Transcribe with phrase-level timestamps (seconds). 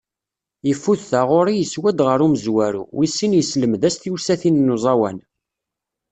[0.67, 5.17] Yeffud taγuṛi yeswa-d γer umezwaru, wis sin yesselmed-as tiwsatin n uẓawan.